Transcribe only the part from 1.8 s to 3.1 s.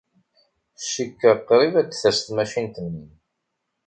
ad d-tas tmacint-nni.